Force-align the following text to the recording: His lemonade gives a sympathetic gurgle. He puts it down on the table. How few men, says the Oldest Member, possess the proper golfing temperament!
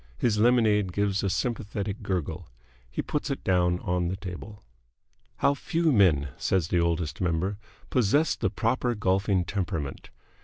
His 0.17 0.39
lemonade 0.39 0.93
gives 0.93 1.21
a 1.23 1.29
sympathetic 1.29 2.01
gurgle. 2.01 2.49
He 2.89 3.03
puts 3.03 3.29
it 3.29 3.43
down 3.43 3.77
on 3.81 4.07
the 4.07 4.15
table. 4.15 4.63
How 5.37 5.53
few 5.53 5.91
men, 5.91 6.29
says 6.37 6.69
the 6.69 6.79
Oldest 6.79 7.21
Member, 7.21 7.59
possess 7.91 8.35
the 8.35 8.49
proper 8.49 8.95
golfing 8.95 9.45
temperament! 9.45 10.09